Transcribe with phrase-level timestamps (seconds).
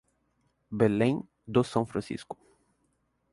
[0.71, 2.35] Belém do São Francisco